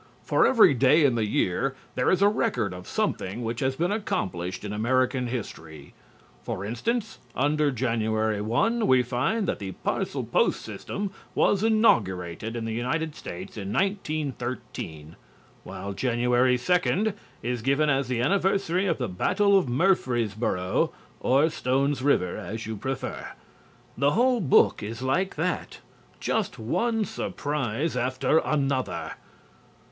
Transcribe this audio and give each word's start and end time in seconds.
For 0.23 0.47
every 0.47 0.73
day 0.73 1.05
in 1.05 1.13
the 1.13 1.27
year 1.27 1.75
there 1.93 2.09
is 2.09 2.23
a 2.23 2.27
record 2.27 2.73
of 2.73 2.87
something 2.87 3.43
which 3.43 3.59
has 3.59 3.75
been 3.75 3.91
accomplished 3.91 4.65
in 4.65 4.73
American 4.73 5.27
history. 5.27 5.93
For 6.41 6.65
instance, 6.65 7.19
under 7.35 7.69
Jan. 7.69 8.01
1 8.11 8.87
we 8.87 9.03
find 9.03 9.47
that 9.47 9.59
the 9.59 9.73
parcel 9.83 10.23
post 10.23 10.61
system 10.63 11.11
was 11.35 11.61
inaugurated 11.63 12.55
in 12.55 12.65
the 12.65 12.73
United 12.73 13.13
States 13.15 13.57
in 13.57 13.71
1913, 13.71 15.15
while 15.63 15.93
Jan. 15.93 16.17
2 16.19 17.13
is 17.43 17.61
given 17.61 17.87
as 17.87 18.07
the 18.07 18.21
anniversary 18.21 18.87
of 18.87 18.97
the 18.97 19.07
battle 19.07 19.55
of 19.55 19.69
Murfreesboro 19.69 20.91
(or 21.19 21.47
Stone's 21.51 22.01
River, 22.01 22.37
as 22.37 22.65
you 22.65 22.75
prefer). 22.75 23.33
The 23.95 24.13
whole 24.13 24.39
book 24.41 24.81
is 24.81 25.03
like 25.03 25.35
that; 25.35 25.77
just 26.19 26.57
one 26.57 27.05
surprise 27.05 27.95
after 27.95 28.39
another. 28.39 29.11